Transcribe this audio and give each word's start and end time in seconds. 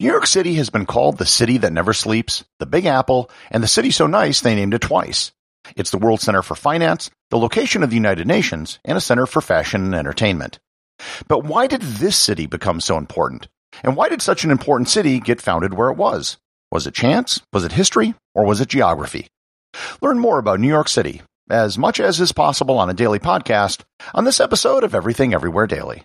New 0.00 0.06
York 0.06 0.28
City 0.28 0.54
has 0.54 0.70
been 0.70 0.86
called 0.86 1.18
the 1.18 1.26
city 1.26 1.58
that 1.58 1.72
never 1.72 1.92
sleeps, 1.92 2.44
the 2.60 2.66
Big 2.66 2.86
Apple, 2.86 3.28
and 3.50 3.64
the 3.64 3.66
city 3.66 3.90
so 3.90 4.06
nice 4.06 4.40
they 4.40 4.54
named 4.54 4.72
it 4.72 4.80
twice. 4.80 5.32
It's 5.74 5.90
the 5.90 5.98
World 5.98 6.20
Center 6.20 6.40
for 6.40 6.54
Finance, 6.54 7.10
the 7.30 7.36
location 7.36 7.82
of 7.82 7.90
the 7.90 7.96
United 7.96 8.24
Nations, 8.24 8.78
and 8.84 8.96
a 8.96 9.00
center 9.00 9.26
for 9.26 9.40
fashion 9.40 9.82
and 9.82 9.96
entertainment. 9.96 10.60
But 11.26 11.42
why 11.42 11.66
did 11.66 11.82
this 11.82 12.16
city 12.16 12.46
become 12.46 12.80
so 12.80 12.96
important? 12.96 13.48
And 13.82 13.96
why 13.96 14.08
did 14.08 14.22
such 14.22 14.44
an 14.44 14.52
important 14.52 14.88
city 14.88 15.18
get 15.18 15.40
founded 15.42 15.74
where 15.74 15.90
it 15.90 15.96
was? 15.96 16.36
Was 16.70 16.86
it 16.86 16.94
chance? 16.94 17.42
Was 17.52 17.64
it 17.64 17.72
history? 17.72 18.14
Or 18.36 18.46
was 18.46 18.60
it 18.60 18.68
geography? 18.68 19.26
Learn 20.00 20.20
more 20.20 20.38
about 20.38 20.60
New 20.60 20.68
York 20.68 20.88
City, 20.88 21.22
as 21.50 21.76
much 21.76 21.98
as 21.98 22.20
is 22.20 22.30
possible 22.30 22.78
on 22.78 22.88
a 22.88 22.94
daily 22.94 23.18
podcast, 23.18 23.80
on 24.14 24.22
this 24.22 24.38
episode 24.38 24.84
of 24.84 24.94
Everything 24.94 25.34
Everywhere 25.34 25.66
Daily. 25.66 26.04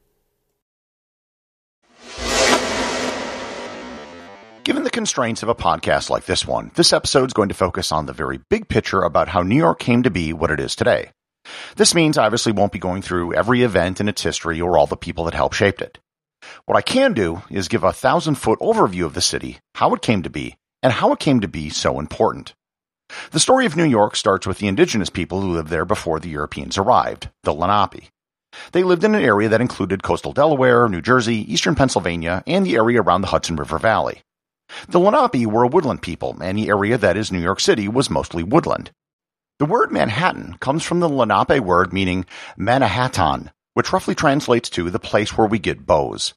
Constraints 4.91 5.43
of 5.43 5.49
a 5.49 5.55
podcast 5.55 6.09
like 6.09 6.25
this 6.25 6.45
one, 6.45 6.71
this 6.75 6.93
episode 6.93 7.27
is 7.27 7.33
going 7.33 7.49
to 7.49 7.55
focus 7.55 7.91
on 7.91 8.05
the 8.05 8.13
very 8.13 8.39
big 8.49 8.67
picture 8.67 9.01
about 9.01 9.27
how 9.27 9.41
New 9.41 9.55
York 9.55 9.79
came 9.79 10.03
to 10.03 10.11
be 10.11 10.33
what 10.33 10.51
it 10.51 10.59
is 10.59 10.75
today. 10.75 11.11
This 11.75 11.95
means 11.95 12.17
I 12.17 12.25
obviously 12.25 12.51
won't 12.51 12.71
be 12.71 12.79
going 12.79 13.01
through 13.01 13.33
every 13.33 13.63
event 13.63 13.99
in 13.99 14.07
its 14.07 14.21
history 14.21 14.61
or 14.61 14.77
all 14.77 14.87
the 14.87 14.97
people 14.97 15.25
that 15.25 15.33
helped 15.33 15.55
shape 15.55 15.81
it. 15.81 15.99
What 16.65 16.77
I 16.77 16.81
can 16.81 17.13
do 17.13 17.41
is 17.49 17.67
give 17.67 17.83
a 17.83 17.93
thousand 17.93 18.35
foot 18.35 18.59
overview 18.59 19.05
of 19.05 19.13
the 19.13 19.21
city, 19.21 19.59
how 19.75 19.93
it 19.93 20.01
came 20.01 20.23
to 20.23 20.29
be, 20.29 20.55
and 20.83 20.93
how 20.93 21.11
it 21.13 21.19
came 21.19 21.39
to 21.41 21.47
be 21.47 21.69
so 21.69 21.99
important. 21.99 22.53
The 23.31 23.39
story 23.39 23.65
of 23.65 23.75
New 23.75 23.85
York 23.85 24.15
starts 24.15 24.47
with 24.47 24.59
the 24.59 24.67
indigenous 24.67 25.09
people 25.09 25.41
who 25.41 25.53
lived 25.53 25.69
there 25.69 25.85
before 25.85 26.19
the 26.19 26.29
Europeans 26.29 26.77
arrived, 26.77 27.29
the 27.43 27.53
Lenape. 27.53 28.09
They 28.71 28.83
lived 28.83 29.03
in 29.03 29.15
an 29.15 29.23
area 29.23 29.49
that 29.49 29.61
included 29.61 30.03
coastal 30.03 30.33
Delaware, 30.33 30.87
New 30.89 31.01
Jersey, 31.01 31.51
eastern 31.51 31.75
Pennsylvania, 31.75 32.43
and 32.47 32.65
the 32.65 32.75
area 32.75 33.01
around 33.01 33.21
the 33.21 33.27
Hudson 33.27 33.55
River 33.55 33.77
Valley. 33.77 34.21
The 34.87 34.99
Lenape 34.99 35.45
were 35.47 35.63
a 35.63 35.67
woodland 35.67 36.01
people, 36.01 36.37
and 36.41 36.57
the 36.57 36.69
area 36.69 36.97
that 36.97 37.17
is 37.17 37.31
New 37.31 37.39
York 37.39 37.59
City 37.59 37.87
was 37.87 38.09
mostly 38.09 38.43
woodland. 38.43 38.91
The 39.59 39.65
word 39.65 39.91
Manhattan 39.91 40.57
comes 40.59 40.83
from 40.83 40.99
the 40.99 41.09
Lenape 41.09 41.59
word 41.59 41.93
meaning 41.93 42.25
Manhattan, 42.57 43.51
which 43.73 43.93
roughly 43.93 44.15
translates 44.15 44.69
to 44.71 44.89
the 44.89 44.99
place 44.99 45.37
where 45.37 45.47
we 45.47 45.59
get 45.59 45.85
bows. 45.85 46.33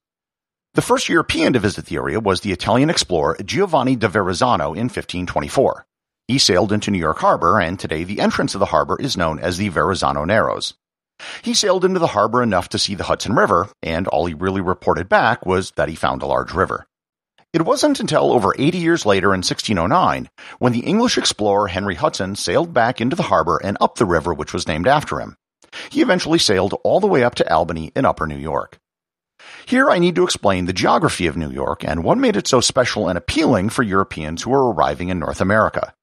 The 0.74 0.82
first 0.82 1.08
European 1.08 1.52
to 1.52 1.60
visit 1.60 1.86
the 1.86 1.96
area 1.96 2.18
was 2.18 2.40
the 2.40 2.52
Italian 2.52 2.90
explorer 2.90 3.36
Giovanni 3.44 3.96
da 3.96 4.08
Verrazzano 4.08 4.74
in 4.74 4.90
1524. 4.90 5.86
He 6.26 6.38
sailed 6.38 6.72
into 6.72 6.90
New 6.90 6.98
York 6.98 7.18
Harbor, 7.18 7.60
and 7.60 7.78
today 7.78 8.02
the 8.02 8.20
entrance 8.20 8.54
of 8.54 8.58
the 8.58 8.66
harbor 8.66 8.96
is 8.98 9.16
known 9.16 9.38
as 9.38 9.56
the 9.56 9.70
Verrazzano 9.70 10.26
Narrows. 10.26 10.74
He 11.42 11.54
sailed 11.54 11.84
into 11.84 12.00
the 12.00 12.08
harbor 12.08 12.42
enough 12.42 12.68
to 12.70 12.78
see 12.78 12.94
the 12.94 13.04
Hudson 13.04 13.34
River, 13.34 13.68
and 13.82 14.08
all 14.08 14.26
he 14.26 14.34
really 14.34 14.60
reported 14.60 15.08
back 15.08 15.46
was 15.46 15.70
that 15.76 15.88
he 15.88 15.94
found 15.94 16.22
a 16.22 16.26
large 16.26 16.52
river. 16.52 16.86
It 17.54 17.64
wasn't 17.64 18.00
until 18.00 18.32
over 18.32 18.52
80 18.58 18.78
years 18.78 19.06
later 19.06 19.28
in 19.28 19.38
1609 19.38 20.28
when 20.58 20.72
the 20.72 20.80
English 20.80 21.16
explorer 21.16 21.68
Henry 21.68 21.94
Hudson 21.94 22.34
sailed 22.34 22.74
back 22.74 23.00
into 23.00 23.14
the 23.14 23.22
harbor 23.22 23.60
and 23.62 23.78
up 23.80 23.94
the 23.94 24.04
river 24.04 24.34
which 24.34 24.52
was 24.52 24.66
named 24.66 24.88
after 24.88 25.20
him. 25.20 25.36
He 25.88 26.02
eventually 26.02 26.40
sailed 26.40 26.74
all 26.82 26.98
the 26.98 27.06
way 27.06 27.22
up 27.22 27.36
to 27.36 27.54
Albany 27.54 27.92
in 27.94 28.04
upper 28.04 28.26
New 28.26 28.38
York. 28.38 28.80
Here 29.66 29.88
I 29.88 30.00
need 30.00 30.16
to 30.16 30.24
explain 30.24 30.64
the 30.64 30.72
geography 30.72 31.28
of 31.28 31.36
New 31.36 31.52
York 31.52 31.84
and 31.84 32.02
what 32.02 32.18
made 32.18 32.34
it 32.34 32.48
so 32.48 32.60
special 32.60 33.08
and 33.08 33.16
appealing 33.16 33.68
for 33.68 33.84
Europeans 33.84 34.42
who 34.42 34.50
were 34.50 34.72
arriving 34.72 35.10
in 35.10 35.20
North 35.20 35.40
America. 35.40 35.94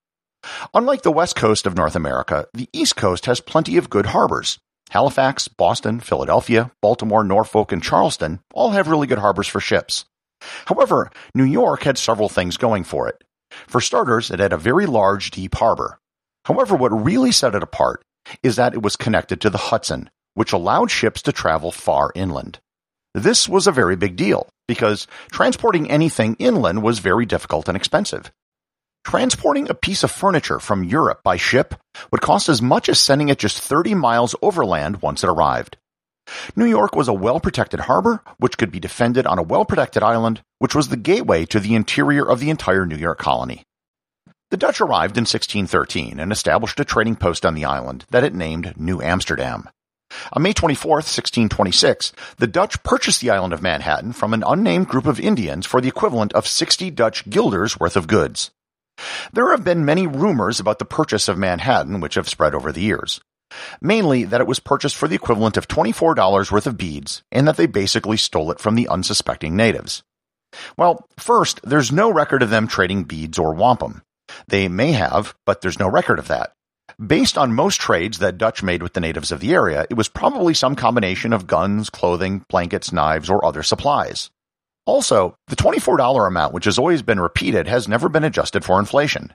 Unlike 0.73 1.01
the 1.01 1.11
west 1.11 1.35
coast 1.35 1.67
of 1.67 1.75
North 1.75 1.97
America, 1.97 2.47
the 2.53 2.69
east 2.72 2.95
coast 2.95 3.25
has 3.25 3.41
plenty 3.41 3.75
of 3.75 3.90
good 3.90 4.06
harbors. 4.06 4.57
Halifax, 4.91 5.50
Boston, 5.50 6.00
Philadelphia, 6.00 6.72
Baltimore, 6.81 7.25
Norfolk, 7.25 7.73
and 7.73 7.84
Charleston 7.84 8.40
all 8.53 8.70
have 8.70 8.87
really 8.87 9.08
good 9.08 9.20
harbors 9.20 9.49
for 9.49 9.59
ships. 9.59 10.05
However, 10.66 11.11
New 11.34 11.43
York 11.43 11.84
had 11.84 11.97
several 11.97 12.29
things 12.29 12.58
going 12.58 12.84
for 12.84 13.08
it. 13.08 13.23
For 13.67 13.82
starters, 13.82 14.32
it 14.32 14.40
had 14.40 14.53
a 14.53 14.58
very 14.58 14.85
large, 14.85 15.32
deep 15.32 15.55
harbor. 15.55 15.99
However, 16.46 16.76
what 16.76 16.90
really 16.90 17.32
set 17.32 17.55
it 17.55 17.64
apart 17.64 18.03
is 18.43 18.55
that 18.55 18.73
it 18.73 18.82
was 18.82 18.96
connected 18.96 19.41
to 19.41 19.49
the 19.49 19.58
Hudson, 19.58 20.09
which 20.34 20.53
allowed 20.53 20.91
ships 20.91 21.22
to 21.23 21.32
travel 21.32 21.72
far 21.72 22.11
inland. 22.16 22.59
This 23.14 23.49
was 23.49 23.67
a 23.67 23.72
very 23.72 23.96
big 23.96 24.16
deal 24.16 24.47
because 24.67 25.05
transporting 25.32 25.91
anything 25.91 26.35
inland 26.40 26.82
was 26.82 26.99
very 26.99 27.26
difficult 27.26 27.67
and 27.67 27.76
expensive. 27.76 28.32
Transporting 29.03 29.70
a 29.70 29.73
piece 29.73 30.03
of 30.03 30.11
furniture 30.11 30.59
from 30.59 30.84
Europe 30.84 31.22
by 31.23 31.35
ship 31.35 31.76
would 32.11 32.22
cost 32.22 32.47
as 32.47 32.61
much 32.61 32.87
as 32.87 32.99
sending 32.99 33.29
it 33.29 33.40
just 33.40 33.59
30 33.59 33.96
miles 33.96 34.35
overland 34.41 35.02
once 35.02 35.23
it 35.23 35.29
arrived. 35.29 35.78
New 36.56 36.66
York 36.66 36.96
was 36.96 37.08
a 37.08 37.14
well-protected 37.14 37.82
harbor, 37.82 38.23
which 38.38 38.58
could 38.58 38.72
be 38.72 38.79
defended 38.79 39.26
on 39.26 39.40
a 39.40 39.44
well-protected 39.44 40.03
island, 40.03 40.41
which 40.59 40.76
was 40.76 40.90
the 40.90 40.97
gateway 40.97 41.46
to 41.46 41.59
the 41.59 41.76
interior 41.76 42.28
of 42.28 42.40
the 42.40 42.50
entire 42.50 42.85
New 42.85 42.97
York 42.97 43.20
colony. 43.20 43.64
The 44.52 44.58
Dutch 44.58 44.82
arrived 44.82 45.18
in 45.18 45.22
1613 45.22 46.20
and 46.20 46.32
established 46.32 46.79
a 46.79 46.85
trading 46.85 47.16
post 47.16 47.46
on 47.46 47.56
the 47.56 47.66
island 47.66 48.06
that 48.09 48.23
it 48.23 48.34
named 48.34 48.73
New 48.78 49.02
Amsterdam. 49.02 49.70
On 50.34 50.41
May 50.41 50.52
24, 50.52 50.96
1626, 50.97 52.12
the 52.38 52.47
Dutch 52.47 52.84
purchased 52.84 53.22
the 53.22 53.29
island 53.29 53.53
of 53.53 53.62
Manhattan 53.62 54.12
from 54.12 54.34
an 54.34 54.44
unnamed 54.46 54.90
group 54.90 55.06
of 55.06 55.22
Indians 55.22 55.66
for 55.66 55.79
the 55.79 55.88
equivalent 55.88 56.34
of 56.34 56.47
60 56.47 56.91
Dutch 56.91 57.29
guilders 57.29 57.79
worth 57.79 57.96
of 57.96 58.08
goods. 58.08 58.52
There 59.32 59.52
have 59.52 59.64
been 59.64 59.85
many 59.85 60.06
rumors 60.06 60.59
about 60.59 60.79
the 60.79 60.85
purchase 60.85 61.29
of 61.29 61.38
Manhattan 61.38 62.02
which 62.02 62.16
have 62.16 62.28
spread 62.28 62.53
over 62.53 62.73
the 62.73 62.82
years. 62.82 63.22
Mainly 63.81 64.23
that 64.25 64.41
it 64.41 64.47
was 64.47 64.59
purchased 64.59 64.95
for 64.95 65.07
the 65.07 65.15
equivalent 65.15 65.57
of 65.57 65.67
$24 65.67 66.51
worth 66.51 66.67
of 66.67 66.77
beads 66.77 67.23
and 67.31 67.47
that 67.47 67.57
they 67.57 67.65
basically 67.65 68.17
stole 68.17 68.51
it 68.51 68.59
from 68.59 68.75
the 68.75 68.87
unsuspecting 68.87 69.55
natives. 69.55 70.03
Well, 70.77 71.07
first, 71.17 71.61
there's 71.63 71.91
no 71.91 72.11
record 72.11 72.43
of 72.43 72.49
them 72.49 72.67
trading 72.67 73.03
beads 73.03 73.39
or 73.39 73.53
wampum. 73.53 74.01
They 74.47 74.67
may 74.67 74.91
have, 74.93 75.35
but 75.45 75.61
there's 75.61 75.79
no 75.79 75.89
record 75.89 76.19
of 76.19 76.27
that. 76.27 76.53
Based 77.05 77.37
on 77.37 77.53
most 77.53 77.79
trades 77.79 78.19
that 78.19 78.37
Dutch 78.37 78.61
made 78.61 78.83
with 78.83 78.93
the 78.93 78.99
natives 78.99 79.31
of 79.31 79.39
the 79.39 79.53
area, 79.53 79.85
it 79.89 79.95
was 79.95 80.09
probably 80.09 80.53
some 80.53 80.75
combination 80.75 81.33
of 81.33 81.47
guns, 81.47 81.89
clothing, 81.89 82.45
blankets, 82.49 82.91
knives, 82.91 83.29
or 83.29 83.43
other 83.43 83.63
supplies. 83.63 84.29
Also, 84.85 85.35
the 85.47 85.55
$24 85.55 86.27
amount, 86.27 86.53
which 86.53 86.65
has 86.65 86.77
always 86.77 87.01
been 87.01 87.19
repeated, 87.19 87.67
has 87.67 87.87
never 87.87 88.09
been 88.09 88.23
adjusted 88.23 88.65
for 88.65 88.79
inflation. 88.79 89.33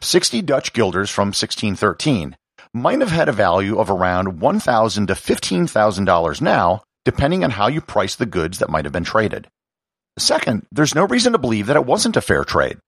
60 0.00 0.42
Dutch 0.42 0.72
guilders 0.72 1.10
from 1.10 1.28
1613 1.28 2.36
might 2.72 3.00
have 3.00 3.10
had 3.10 3.28
a 3.28 3.32
value 3.32 3.78
of 3.78 3.90
around 3.90 4.40
$1,000 4.40 5.06
to 5.06 5.14
$15,000 5.14 6.40
now, 6.40 6.82
depending 7.04 7.44
on 7.44 7.50
how 7.50 7.66
you 7.66 7.80
price 7.80 8.14
the 8.14 8.26
goods 8.26 8.58
that 8.58 8.70
might 8.70 8.84
have 8.84 8.92
been 8.92 9.04
traded. 9.04 9.48
Second, 10.18 10.66
there's 10.70 10.94
no 10.94 11.06
reason 11.06 11.32
to 11.32 11.38
believe 11.38 11.66
that 11.66 11.76
it 11.76 11.86
wasn't 11.86 12.16
a 12.16 12.20
fair 12.20 12.44
trade. 12.44 12.78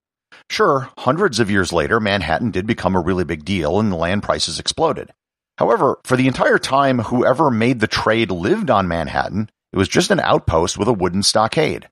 Sure, 0.50 0.88
hundreds 0.99 1.40
of 1.40 1.50
years 1.50 1.73
later, 1.73 1.99
Manhattan 1.99 2.50
did 2.50 2.67
become 2.67 2.94
a 2.94 3.00
really 3.00 3.25
big 3.25 3.44
deal 3.44 3.81
and 3.81 3.90
the 3.90 3.96
land 3.96 4.23
prices 4.23 4.58
exploded. 4.58 5.11
However, 5.58 5.99
for 6.05 6.17
the 6.17 6.29
entire 6.29 6.58
time 6.58 6.99
whoever 6.99 7.50
made 7.50 7.81
the 7.81 7.87
trade 7.87 8.31
lived 8.31 8.70
on 8.70 8.88
Manhattan, 8.88 9.50
it 9.73 9.76
was 9.76 9.88
just 9.88 10.11
an 10.11 10.20
outpost 10.20 10.79
with 10.79 10.88
a 10.88 10.93
wooden 10.93 11.23
stockade. 11.23 11.88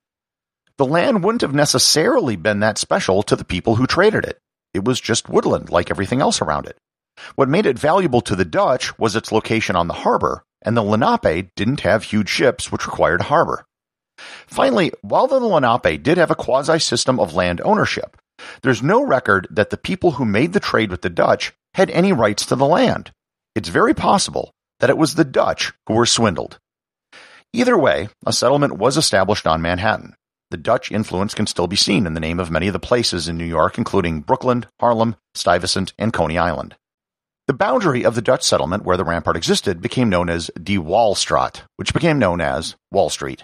The 0.77 0.87
land 0.87 1.23
wouldn't 1.23 1.43
have 1.43 1.55
necessarily 1.55 2.37
been 2.37 2.61
that 2.61 2.79
special 2.79 3.23
to 3.25 3.37
the 3.37 3.45
people 3.45 3.77
who 3.77 3.87
traded 3.87 4.25
it. 4.25 4.39
It 4.73 4.85
was 4.85 5.01
just 5.01 5.29
woodland 5.29 5.71
like 5.71 5.91
everything 5.91 6.21
else 6.21 6.41
around 6.41 6.67
it. 6.67 6.77
What 7.35 7.49
made 7.49 7.67
it 7.67 7.79
valuable 7.79 8.21
to 8.23 8.37
the 8.37 8.45
Dutch 8.45 8.99
was 8.99 9.17
its 9.17 9.33
location 9.33 9.77
on 9.77 9.89
the 9.89 9.95
harbor, 9.95 10.45
and 10.63 10.77
the 10.77 10.83
Lenape 10.83 11.55
didn't 11.55 11.81
have 11.81 12.05
huge 12.05 12.29
ships 12.29 12.71
which 12.71 12.87
required 12.87 13.21
a 13.21 13.25
harbor. 13.25 13.65
Finally, 14.47 14.93
while 15.03 15.27
the 15.27 15.41
Lenape 15.41 16.03
did 16.03 16.19
have 16.19 16.31
a 16.31 16.35
quasi 16.35 16.79
system 16.79 17.19
of 17.19 17.35
land 17.35 17.61
ownership, 17.65 18.17
there's 18.63 18.83
no 18.83 19.03
record 19.03 19.47
that 19.51 19.71
the 19.71 19.77
people 19.77 20.13
who 20.13 20.25
made 20.25 20.53
the 20.53 20.61
trade 20.61 20.91
with 20.91 21.03
the 21.03 21.11
Dutch 21.11 21.53
had 21.75 21.91
any 21.91 22.13
rights 22.13 22.45
to 22.47 22.57
the 22.57 22.67
land. 22.67 23.13
It's 23.55 23.69
very 23.69 23.95
possible 23.95 24.53
that 24.81 24.91
it 24.91 24.99
was 24.99 25.15
the 25.15 25.25
Dutch 25.25 25.73
who 25.87 25.95
were 25.95 26.07
swindled. 26.07 26.59
Either 27.53 27.77
way, 27.77 28.09
a 28.25 28.33
settlement 28.33 28.79
was 28.79 28.97
established 28.97 29.47
on 29.47 29.63
Manhattan. 29.63 30.15
The 30.51 30.57
Dutch 30.57 30.91
influence 30.91 31.35
can 31.35 31.47
still 31.47 31.67
be 31.67 31.77
seen 31.77 32.07
in 32.07 32.15
the 32.15 32.21
name 32.21 32.41
of 32.41 32.51
many 32.51 32.67
of 32.67 32.73
the 32.73 32.81
places 32.81 33.29
in 33.29 33.39
New 33.39 33.45
York, 33.45 33.79
including 33.79 34.21
Brooklyn, 34.21 34.67
Harlem, 34.81 35.17
Stuyvesant, 35.35 35.93
and 35.99 36.13
Coney 36.13 36.39
Island. 36.39 36.77
The 37.51 37.55
boundary 37.55 38.05
of 38.05 38.15
the 38.15 38.23
Dutch 38.23 38.45
settlement 38.45 38.85
where 38.85 38.97
the 38.97 39.05
rampart 39.05 39.37
existed 39.37 39.83
became 39.83 40.09
known 40.09 40.31
as 40.31 40.53
De 40.63 40.79
Walstraat, 40.79 41.63
which 41.79 41.93
became 41.93 42.17
known 42.17 42.41
as 42.41 42.77
Wall 42.93 43.11
Street. 43.11 43.43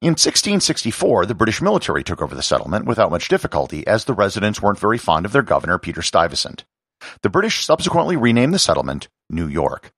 In 0.00 0.14
1664, 0.14 1.26
the 1.26 1.34
British 1.36 1.62
military 1.62 2.02
took 2.02 2.20
over 2.20 2.34
the 2.34 2.42
settlement 2.42 2.86
without 2.86 3.12
much 3.12 3.28
difficulty 3.28 3.86
as 3.86 4.04
the 4.04 4.14
residents 4.14 4.60
weren't 4.60 4.80
very 4.80 4.98
fond 4.98 5.24
of 5.24 5.30
their 5.30 5.42
governor, 5.42 5.78
Peter 5.78 6.02
Stuyvesant. 6.02 6.64
The 7.22 7.30
British 7.30 7.64
subsequently 7.64 8.16
renamed 8.16 8.52
the 8.52 8.58
settlement 8.58 9.06
New 9.30 9.46
York. 9.46 9.92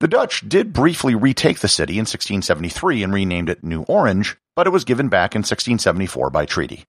The 0.00 0.08
Dutch 0.08 0.48
did 0.48 0.72
briefly 0.72 1.14
retake 1.14 1.60
the 1.60 1.68
city 1.68 1.92
in 1.92 2.06
1673 2.06 3.04
and 3.04 3.14
renamed 3.14 3.48
it 3.48 3.62
New 3.62 3.82
Orange, 3.82 4.36
but 4.56 4.66
it 4.66 4.70
was 4.70 4.82
given 4.82 5.08
back 5.08 5.36
in 5.36 5.42
1674 5.42 6.30
by 6.30 6.46
treaty. 6.46 6.82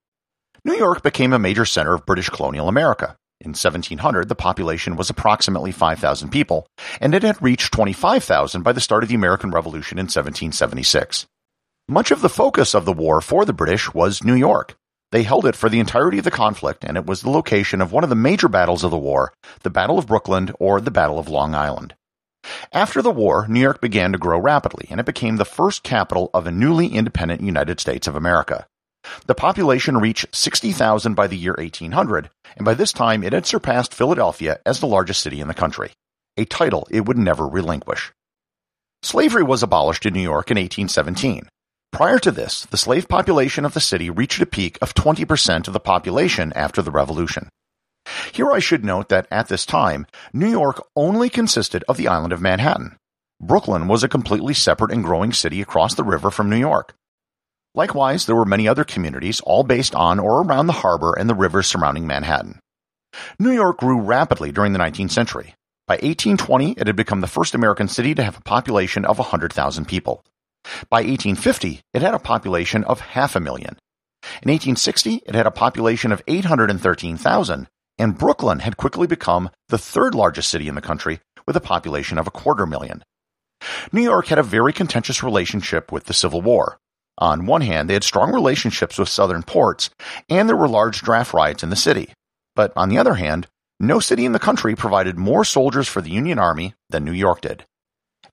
New 0.65 0.73
York 0.73 1.03
became 1.03 1.33
a 1.33 1.37
major 1.37 1.65
center 1.65 1.93
of 1.93 2.07
British 2.07 2.29
colonial 2.29 2.67
America. 2.67 3.15
In 3.43 3.49
1700, 3.49 4.29
the 4.29 4.35
population 4.35 4.95
was 4.95 5.09
approximately 5.09 5.73
5,000 5.73 6.29
people, 6.29 6.65
and 7.01 7.13
it 7.13 7.23
had 7.23 7.41
reached 7.41 7.73
25,000 7.73 8.61
by 8.61 8.71
the 8.71 8.79
start 8.79 9.03
of 9.03 9.09
the 9.09 9.15
American 9.15 9.51
Revolution 9.51 9.99
in 9.99 10.03
1776. 10.03 11.27
Much 11.89 12.09
of 12.11 12.21
the 12.21 12.29
focus 12.29 12.73
of 12.73 12.85
the 12.85 12.93
war 12.93 13.19
for 13.19 13.43
the 13.43 13.51
British 13.51 13.93
was 13.93 14.23
New 14.23 14.33
York. 14.33 14.77
They 15.11 15.23
held 15.23 15.45
it 15.45 15.57
for 15.57 15.67
the 15.67 15.81
entirety 15.81 16.19
of 16.19 16.23
the 16.23 16.31
conflict, 16.31 16.85
and 16.85 16.95
it 16.95 17.05
was 17.05 17.21
the 17.21 17.29
location 17.29 17.81
of 17.81 17.91
one 17.91 18.05
of 18.05 18.09
the 18.09 18.15
major 18.15 18.47
battles 18.47 18.85
of 18.85 18.91
the 18.91 18.97
war, 18.97 19.33
the 19.63 19.69
Battle 19.69 19.99
of 19.99 20.07
Brooklyn 20.07 20.53
or 20.57 20.79
the 20.79 20.89
Battle 20.89 21.19
of 21.19 21.27
Long 21.27 21.53
Island. 21.53 21.95
After 22.71 23.01
the 23.01 23.11
war, 23.11 23.45
New 23.49 23.59
York 23.59 23.81
began 23.81 24.13
to 24.13 24.17
grow 24.17 24.39
rapidly, 24.39 24.87
and 24.89 25.01
it 25.01 25.05
became 25.05 25.35
the 25.35 25.43
first 25.43 25.83
capital 25.83 26.29
of 26.33 26.47
a 26.47 26.51
newly 26.51 26.87
independent 26.87 27.41
United 27.41 27.81
States 27.81 28.07
of 28.07 28.15
America. 28.15 28.67
The 29.25 29.35
population 29.35 29.97
reached 29.97 30.33
60,000 30.35 31.13
by 31.13 31.27
the 31.27 31.37
year 31.37 31.55
1800, 31.57 32.29
and 32.55 32.65
by 32.65 32.73
this 32.73 32.91
time 32.91 33.23
it 33.23 33.33
had 33.33 33.45
surpassed 33.45 33.93
Philadelphia 33.93 34.59
as 34.65 34.79
the 34.79 34.87
largest 34.87 35.21
city 35.21 35.41
in 35.41 35.47
the 35.47 35.53
country, 35.53 35.91
a 36.37 36.45
title 36.45 36.87
it 36.89 37.05
would 37.05 37.17
never 37.17 37.47
relinquish. 37.47 38.11
Slavery 39.01 39.43
was 39.43 39.63
abolished 39.63 40.05
in 40.05 40.13
New 40.13 40.21
York 40.21 40.49
in 40.49 40.55
1817. 40.55 41.47
Prior 41.91 42.17
to 42.19 42.31
this, 42.31 42.65
the 42.65 42.77
slave 42.77 43.07
population 43.07 43.65
of 43.65 43.73
the 43.73 43.79
city 43.79 44.09
reached 44.09 44.41
a 44.41 44.45
peak 44.45 44.77
of 44.81 44.95
20% 44.95 45.67
of 45.67 45.73
the 45.73 45.79
population 45.79 46.51
after 46.55 46.81
the 46.81 46.89
Revolution. 46.89 47.49
Here 48.31 48.51
I 48.51 48.59
should 48.59 48.83
note 48.83 49.09
that 49.09 49.27
at 49.29 49.47
this 49.47 49.65
time, 49.65 50.07
New 50.33 50.49
York 50.49 50.81
only 50.95 51.29
consisted 51.29 51.83
of 51.87 51.97
the 51.97 52.07
island 52.07 52.33
of 52.33 52.41
Manhattan. 52.41 52.97
Brooklyn 53.39 53.87
was 53.87 54.03
a 54.03 54.09
completely 54.09 54.53
separate 54.53 54.91
and 54.91 55.03
growing 55.03 55.33
city 55.33 55.61
across 55.61 55.95
the 55.95 56.03
river 56.03 56.31
from 56.31 56.49
New 56.49 56.57
York. 56.57 56.95
Likewise, 57.75 58.25
there 58.25 58.35
were 58.35 58.45
many 58.45 58.67
other 58.67 58.83
communities, 58.83 59.39
all 59.41 59.63
based 59.63 59.95
on 59.95 60.19
or 60.19 60.43
around 60.43 60.67
the 60.67 60.73
harbor 60.73 61.13
and 61.17 61.29
the 61.29 61.35
rivers 61.35 61.67
surrounding 61.67 62.05
Manhattan. 62.05 62.59
New 63.39 63.51
York 63.51 63.77
grew 63.77 63.99
rapidly 63.99 64.51
during 64.51 64.73
the 64.73 64.79
19th 64.79 65.11
century. 65.11 65.55
By 65.87 65.95
1820, 65.95 66.73
it 66.73 66.87
had 66.87 66.95
become 66.95 67.21
the 67.21 67.27
first 67.27 67.55
American 67.55 67.87
city 67.87 68.15
to 68.15 68.23
have 68.23 68.37
a 68.37 68.41
population 68.41 69.05
of 69.05 69.17
100,000 69.17 69.85
people. 69.85 70.23
By 70.89 70.99
1850, 70.99 71.81
it 71.93 72.01
had 72.01 72.13
a 72.13 72.19
population 72.19 72.83
of 72.83 72.99
half 72.99 73.35
a 73.35 73.39
million. 73.39 73.77
In 74.41 74.49
1860, 74.49 75.23
it 75.25 75.35
had 75.35 75.45
a 75.45 75.51
population 75.51 76.11
of 76.11 76.21
813,000, 76.27 77.67
and 77.97 78.17
Brooklyn 78.17 78.59
had 78.59 78.77
quickly 78.77 79.07
become 79.07 79.49
the 79.69 79.77
third 79.77 80.15
largest 80.15 80.49
city 80.49 80.67
in 80.67 80.75
the 80.75 80.81
country 80.81 81.19
with 81.45 81.57
a 81.57 81.61
population 81.61 82.17
of 82.17 82.27
a 82.27 82.31
quarter 82.31 82.65
million. 82.65 83.03
New 83.91 84.01
York 84.01 84.27
had 84.27 84.39
a 84.39 84.43
very 84.43 84.71
contentious 84.71 85.23
relationship 85.23 85.91
with 85.91 86.05
the 86.05 86.13
Civil 86.13 86.41
War. 86.41 86.77
On 87.23 87.45
one 87.45 87.61
hand, 87.61 87.89
they 87.89 87.93
had 87.93 88.03
strong 88.03 88.33
relationships 88.33 88.97
with 88.97 89.07
southern 89.07 89.43
ports, 89.43 89.89
and 90.27 90.49
there 90.49 90.57
were 90.57 90.67
large 90.67 91.01
draft 91.01 91.33
riots 91.33 91.63
in 91.63 91.69
the 91.69 91.77
city. 91.77 92.11
But 92.53 92.73
on 92.75 92.89
the 92.89 92.97
other 92.97 93.13
hand, 93.13 93.47
no 93.79 94.01
city 94.01 94.25
in 94.25 94.33
the 94.33 94.39
country 94.39 94.75
provided 94.75 95.17
more 95.17 95.45
soldiers 95.45 95.87
for 95.87 96.01
the 96.01 96.11
Union 96.11 96.37
Army 96.37 96.73
than 96.89 97.05
New 97.05 97.13
York 97.13 97.39
did. 97.39 97.63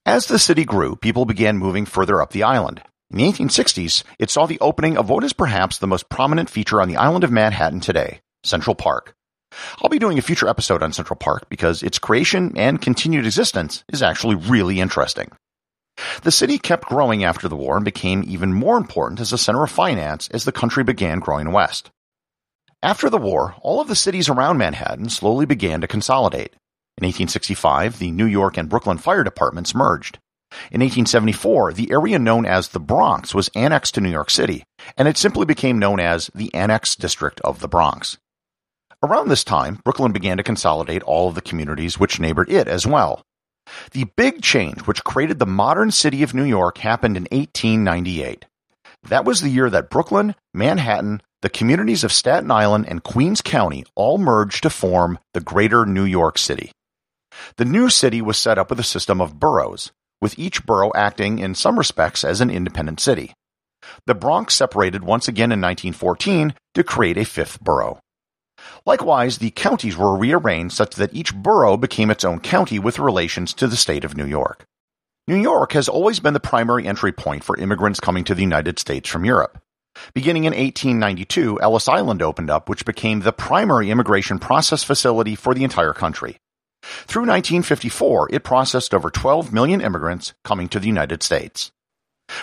As 0.04 0.26
the 0.26 0.40
city 0.40 0.64
grew, 0.64 0.97
people 0.97 1.25
began 1.25 1.56
moving 1.56 1.87
further 1.87 2.20
up 2.20 2.32
the 2.32 2.42
island. 2.42 2.82
In 3.12 3.18
the 3.18 3.30
1860s, 3.30 4.02
it 4.18 4.28
saw 4.28 4.47
the 4.47 4.59
opening 4.59 4.99
of 4.99 5.09
what 5.09 5.23
is 5.23 5.35
perhaps 5.35 5.78
the 5.78 5.87
most 5.87 6.09
prominent 6.09 6.50
feature 6.50 6.82
on 6.82 6.88
the 6.88 6.97
island 6.97 7.23
of 7.23 7.30
Manhattan 7.30 7.78
today, 7.78 8.20
Central 8.42 8.75
Park. 8.75 9.14
I'll 9.80 9.88
be 9.88 10.00
doing 10.00 10.18
a 10.18 10.23
future 10.23 10.49
episode 10.49 10.82
on 10.82 10.92
Central 10.92 11.16
Park 11.16 11.49
because 11.49 11.85
its 11.85 12.00
creation 12.00 12.54
and 12.56 12.82
continued 12.82 13.25
existence 13.25 13.85
is 13.92 14.02
actually 14.02 14.35
really 14.35 14.80
interesting. 14.80 15.30
The 16.23 16.33
city 16.33 16.59
kept 16.59 16.88
growing 16.88 17.25
after 17.25 17.49
the 17.49 17.57
war 17.57 17.76
and 17.76 17.85
became 17.85 18.25
even 18.26 18.52
more 18.52 18.76
important 18.76 19.21
as 19.21 19.33
a 19.33 19.38
center 19.38 19.62
of 19.62 19.71
finance 19.71 20.28
as 20.33 20.45
the 20.45 20.52
country 20.52 20.85
began 20.85 21.19
growing 21.19 21.52
west. 21.52 21.90
After 22.83 23.11
the 23.11 23.19
war, 23.19 23.54
all 23.61 23.80
of 23.80 23.88
the 23.88 23.97
cities 23.97 24.28
around 24.28 24.59
Manhattan 24.59 25.11
slowly 25.11 25.45
began 25.45 25.80
to 25.83 25.87
consolidate. 25.87 26.54
In 26.97 27.04
1865, 27.04 27.99
the 27.99 28.11
New 28.11 28.25
York 28.26 28.57
and 28.57 28.69
Brooklyn 28.69 28.99
fire 28.99 29.25
departments 29.25 29.75
merged. 29.75 30.19
In 30.71 30.80
1874, 30.80 31.75
the 31.75 31.92
area 31.92 32.19
known 32.19 32.45
as 32.45 32.69
the 32.69 32.80
Bronx 32.80 33.35
was 33.35 33.50
annexed 33.54 33.95
to 33.95 34.00
New 34.00 34.11
York 34.11 34.30
City, 34.30 34.64
and 34.97 35.07
it 35.07 35.16
simply 35.16 35.47
became 35.47 35.78
known 35.78 36.00
as 36.00 36.30
the 36.35 36.52
Annexed 36.54 36.99
District 36.99 37.40
of 37.42 37.61
the 37.61 37.69
Bronx. 37.69 38.19
Around 39.02 39.28
this 39.28 39.45
time, 39.45 39.80
Brooklyn 39.85 40.12
began 40.12 40.37
to 40.38 40.42
consolidate 40.42 41.02
all 41.04 41.28
of 41.28 41.35
the 41.35 41.40
communities 41.40 41.99
which 41.99 42.21
neighbored 42.21 42.50
it 42.50 42.66
as 42.66 42.87
well. 42.87 43.23
The 43.93 44.05
big 44.17 44.43
change 44.43 44.81
which 44.87 45.05
created 45.05 45.39
the 45.39 45.47
modern 45.47 45.91
city 45.91 46.23
of 46.23 46.35
New 46.35 46.45
York 46.45 46.79
happened 46.79 47.17
in 47.17 47.25
1898. 47.31 48.47
That 49.09 49.25
was 49.25 49.41
the 49.41 49.49
year 49.49 49.71
that 49.71 49.91
Brooklyn, 49.91 50.35
Manhattan, 50.53 51.23
the 51.43 51.49
communities 51.49 52.05
of 52.05 52.12
Staten 52.12 52.50
Island, 52.50 52.87
and 52.89 53.03
Queens 53.03 53.41
County 53.41 53.85
all 53.95 54.19
merged 54.19 54.62
to 54.65 54.71
form 54.71 55.19
the 55.33 55.41
Greater 55.41 55.87
New 55.87 56.05
York 56.05 56.37
City. 56.37 56.73
The 57.57 57.65
new 57.65 57.89
city 57.89 58.21
was 58.21 58.37
set 58.37 58.59
up 58.59 58.71
with 58.71 58.81
a 58.81 58.85
system 58.85 59.21
of 59.21 59.39
boroughs, 59.41 59.93
with 60.21 60.39
each 60.39 60.67
borough 60.67 60.93
acting 60.95 61.39
in 61.39 61.55
some 61.55 61.79
respects 61.79 62.25
as 62.25 62.41
an 62.41 62.50
independent 62.50 63.00
city. 63.00 63.33
The 64.07 64.15
Bronx 64.15 64.55
separated 64.55 65.05
once 65.05 65.29
again 65.29 65.53
in 65.53 65.61
1914 65.61 66.55
to 66.75 66.85
create 66.85 67.17
a 67.17 67.25
fifth 67.25 67.61
borough. 67.61 67.99
Likewise, 68.87 69.38
the 69.38 69.50
counties 69.50 69.97
were 69.97 70.17
rearranged 70.17 70.75
such 70.75 70.97
that 70.97 71.14
each 71.14 71.35
borough 71.35 71.76
became 71.76 72.11
its 72.11 72.25
own 72.25 72.40
county 72.40 72.79
with 72.79 72.99
relations 72.99 73.52
to 73.55 73.67
the 73.67 73.76
state 73.76 74.05
of 74.05 74.17
New 74.17 74.26
York. 74.26 74.64
New 75.29 75.37
York 75.37 75.73
has 75.73 75.88
always 75.88 76.21
been 76.21 76.35
the 76.35 76.40
primary 76.40 76.87
entry 76.87 77.12
point 77.12 77.45
for 77.45 77.57
immigrants 77.57 78.00
coming 78.00 78.25
to 78.25 78.35
the 78.35 78.43
United 78.43 78.79
States 78.79 79.09
from 79.09 79.25
Europe. 79.25 79.59
Beginning 80.14 80.45
in 80.45 80.52
1892, 80.52 81.61
Ellis 81.61 81.88
Island 81.88 82.23
opened 82.23 82.50
up, 82.50 82.69
which 82.69 82.85
became 82.85 83.21
the 83.21 83.33
primary 83.33 83.90
immigration 83.90 84.38
process 84.38 84.83
facility 84.83 85.35
for 85.35 85.55
the 85.55 85.64
entire 85.64 85.93
country. 85.93 86.38
Through 86.83 87.23
1954, 87.23 88.31
it 88.33 88.45
processed 88.45 88.95
over 88.95 89.11
12 89.11 89.52
million 89.52 89.81
immigrants 89.81 90.33
coming 90.45 90.69
to 90.69 90.81
the 90.81 90.87
United 90.87 91.23
States. 91.23 91.71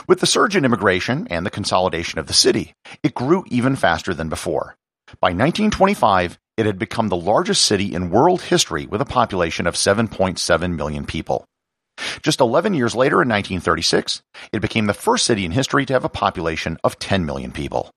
With 0.07 0.19
the 0.19 0.27
surge 0.27 0.55
in 0.55 0.65
immigration 0.65 1.27
and 1.29 1.45
the 1.45 1.49
consolidation 1.49 2.19
of 2.19 2.27
the 2.27 2.33
city, 2.33 2.73
it 3.03 3.15
grew 3.15 3.43
even 3.47 3.75
faster 3.75 4.13
than 4.13 4.29
before. 4.29 4.77
By 5.21 5.29
1925, 5.29 6.37
it 6.57 6.65
had 6.65 6.77
become 6.77 7.07
the 7.07 7.15
largest 7.15 7.63
city 7.65 7.93
in 7.93 8.09
world 8.09 8.41
history 8.41 8.85
with 8.85 9.01
a 9.01 9.05
population 9.05 9.67
of 9.67 9.75
7.7 9.75 10.75
million 10.75 11.05
people. 11.05 11.45
Just 12.21 12.41
11 12.41 12.73
years 12.73 12.93
later, 12.93 13.21
in 13.21 13.29
1936, 13.29 14.21
it 14.51 14.61
became 14.61 14.85
the 14.85 14.93
first 14.93 15.25
city 15.25 15.45
in 15.45 15.51
history 15.51 15.85
to 15.85 15.93
have 15.93 16.05
a 16.05 16.09
population 16.09 16.77
of 16.83 16.99
10 16.99 17.25
million 17.25 17.51
people. 17.51 17.89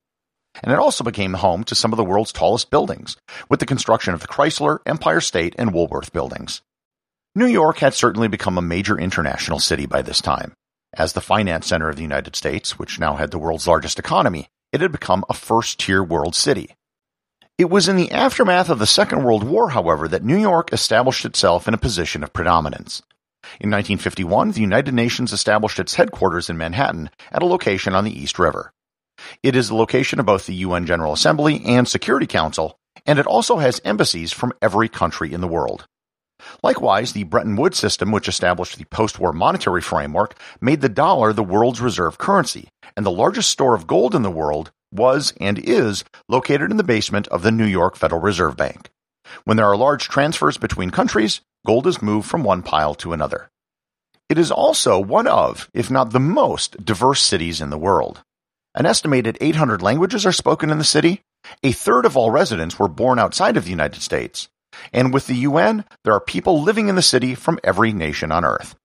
And 0.62 0.72
it 0.72 0.78
also 0.78 1.04
became 1.04 1.34
home 1.34 1.64
to 1.64 1.74
some 1.74 1.92
of 1.92 1.96
the 1.96 2.04
world's 2.04 2.32
tallest 2.32 2.70
buildings, 2.70 3.16
with 3.48 3.60
the 3.60 3.66
construction 3.66 4.14
of 4.14 4.20
the 4.20 4.28
Chrysler, 4.28 4.78
Empire 4.86 5.20
State, 5.20 5.54
and 5.58 5.72
Woolworth 5.72 6.12
buildings. 6.12 6.62
New 7.34 7.46
York 7.46 7.78
had 7.78 7.94
certainly 7.94 8.28
become 8.28 8.58
a 8.58 8.62
major 8.62 8.98
international 8.98 9.60
city 9.60 9.86
by 9.86 10.02
this 10.02 10.20
time. 10.20 10.52
As 10.92 11.12
the 11.12 11.20
finance 11.20 11.68
center 11.68 11.88
of 11.88 11.96
the 11.96 12.02
United 12.02 12.34
States, 12.34 12.78
which 12.78 12.98
now 12.98 13.14
had 13.14 13.30
the 13.30 13.38
world's 13.38 13.68
largest 13.68 13.98
economy, 13.98 14.48
it 14.72 14.80
had 14.80 14.92
become 14.92 15.24
a 15.28 15.34
first 15.34 15.78
tier 15.78 16.02
world 16.02 16.34
city. 16.34 16.74
It 17.60 17.68
was 17.68 17.88
in 17.88 17.96
the 17.96 18.10
aftermath 18.10 18.70
of 18.70 18.78
the 18.78 18.86
Second 18.86 19.22
World 19.22 19.44
War, 19.44 19.68
however, 19.68 20.08
that 20.08 20.24
New 20.24 20.38
York 20.38 20.72
established 20.72 21.26
itself 21.26 21.68
in 21.68 21.74
a 21.74 21.76
position 21.76 22.22
of 22.22 22.32
predominance. 22.32 23.02
In 23.60 23.68
1951, 23.68 24.52
the 24.52 24.62
United 24.62 24.94
Nations 24.94 25.30
established 25.30 25.78
its 25.78 25.96
headquarters 25.96 26.48
in 26.48 26.56
Manhattan 26.56 27.10
at 27.30 27.42
a 27.42 27.44
location 27.44 27.94
on 27.94 28.04
the 28.04 28.18
East 28.18 28.38
River. 28.38 28.72
It 29.42 29.54
is 29.54 29.68
the 29.68 29.74
location 29.74 30.18
of 30.18 30.24
both 30.24 30.46
the 30.46 30.54
UN 30.54 30.86
General 30.86 31.12
Assembly 31.12 31.62
and 31.66 31.86
Security 31.86 32.26
Council, 32.26 32.78
and 33.04 33.18
it 33.18 33.26
also 33.26 33.58
has 33.58 33.78
embassies 33.84 34.32
from 34.32 34.54
every 34.62 34.88
country 34.88 35.34
in 35.34 35.42
the 35.42 35.46
world. 35.46 35.86
Likewise, 36.62 37.12
the 37.12 37.24
Bretton 37.24 37.56
Woods 37.56 37.76
system, 37.76 38.10
which 38.10 38.26
established 38.26 38.78
the 38.78 38.86
post-war 38.86 39.34
monetary 39.34 39.82
framework, 39.82 40.34
made 40.62 40.80
the 40.80 40.88
dollar 40.88 41.34
the 41.34 41.42
world's 41.42 41.82
reserve 41.82 42.16
currency, 42.16 42.68
and 42.96 43.04
the 43.04 43.10
largest 43.10 43.50
store 43.50 43.74
of 43.74 43.86
gold 43.86 44.14
in 44.14 44.22
the 44.22 44.30
world 44.30 44.72
was 44.92 45.32
and 45.40 45.58
is 45.58 46.04
located 46.28 46.70
in 46.70 46.76
the 46.76 46.84
basement 46.84 47.28
of 47.28 47.42
the 47.42 47.52
New 47.52 47.66
York 47.66 47.96
Federal 47.96 48.20
Reserve 48.20 48.56
Bank. 48.56 48.90
When 49.44 49.56
there 49.56 49.66
are 49.66 49.76
large 49.76 50.08
transfers 50.08 50.56
between 50.56 50.90
countries, 50.90 51.40
gold 51.66 51.86
is 51.86 52.02
moved 52.02 52.28
from 52.28 52.42
one 52.42 52.62
pile 52.62 52.94
to 52.96 53.12
another. 53.12 53.50
It 54.28 54.38
is 54.38 54.50
also 54.50 54.98
one 54.98 55.26
of, 55.26 55.68
if 55.74 55.90
not 55.90 56.10
the 56.10 56.20
most, 56.20 56.84
diverse 56.84 57.20
cities 57.20 57.60
in 57.60 57.70
the 57.70 57.78
world. 57.78 58.22
An 58.74 58.86
estimated 58.86 59.36
800 59.40 59.82
languages 59.82 60.24
are 60.24 60.32
spoken 60.32 60.70
in 60.70 60.78
the 60.78 60.84
city. 60.84 61.22
A 61.62 61.72
third 61.72 62.06
of 62.06 62.16
all 62.16 62.30
residents 62.30 62.78
were 62.78 62.88
born 62.88 63.18
outside 63.18 63.56
of 63.56 63.64
the 63.64 63.70
United 63.70 64.02
States. 64.02 64.48
And 64.92 65.12
with 65.12 65.26
the 65.26 65.34
UN, 65.34 65.84
there 66.04 66.14
are 66.14 66.20
people 66.20 66.62
living 66.62 66.88
in 66.88 66.94
the 66.94 67.02
city 67.02 67.34
from 67.34 67.58
every 67.64 67.92
nation 67.92 68.30
on 68.30 68.44
earth. 68.44 68.76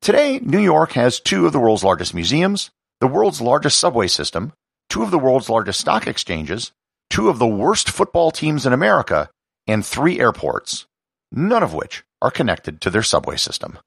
Today, 0.00 0.38
New 0.38 0.60
York 0.60 0.92
has 0.92 1.18
two 1.18 1.46
of 1.46 1.52
the 1.52 1.58
world's 1.58 1.82
largest 1.82 2.14
museums, 2.14 2.70
the 3.00 3.08
world's 3.08 3.40
largest 3.40 3.80
subway 3.80 4.06
system, 4.06 4.52
two 4.92 5.02
of 5.02 5.10
the 5.10 5.18
world's 5.18 5.48
largest 5.48 5.80
stock 5.80 6.06
exchanges, 6.06 6.70
two 7.08 7.30
of 7.30 7.38
the 7.38 7.46
worst 7.46 7.88
football 7.88 8.30
teams 8.30 8.66
in 8.66 8.74
America, 8.74 9.30
and 9.66 9.86
three 9.86 10.20
airports, 10.20 10.84
none 11.30 11.62
of 11.62 11.72
which 11.72 12.04
are 12.20 12.30
connected 12.30 12.78
to 12.78 12.90
their 12.90 13.02
subway 13.02 13.38
system. 13.38 13.78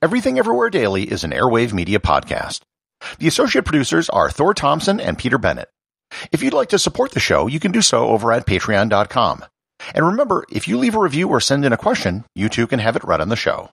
Everything 0.00 0.38
Everywhere 0.38 0.70
Daily 0.70 1.10
is 1.10 1.24
an 1.24 1.32
Airwave 1.32 1.72
Media 1.72 1.98
podcast. 1.98 2.60
The 3.18 3.26
associate 3.26 3.64
producers 3.64 4.08
are 4.10 4.30
Thor 4.30 4.54
Thompson 4.54 5.00
and 5.00 5.18
Peter 5.18 5.38
Bennett. 5.38 5.70
If 6.30 6.40
you'd 6.40 6.54
like 6.54 6.68
to 6.68 6.78
support 6.78 7.10
the 7.10 7.20
show, 7.20 7.48
you 7.48 7.58
can 7.58 7.72
do 7.72 7.82
so 7.82 8.06
over 8.06 8.30
at 8.30 8.46
patreon.com. 8.46 9.44
And 9.92 10.06
remember, 10.06 10.44
if 10.52 10.68
you 10.68 10.78
leave 10.78 10.94
a 10.94 11.00
review 11.00 11.28
or 11.30 11.40
send 11.40 11.64
in 11.64 11.72
a 11.72 11.76
question, 11.76 12.26
you 12.36 12.48
too 12.48 12.68
can 12.68 12.78
have 12.78 12.94
it 12.94 13.02
read 13.02 13.20
on 13.20 13.28
the 13.28 13.34
show. 13.34 13.70